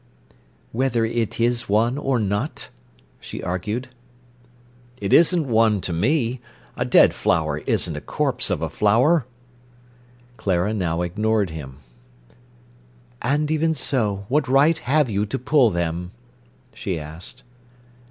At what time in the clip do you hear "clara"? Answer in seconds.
10.37-10.73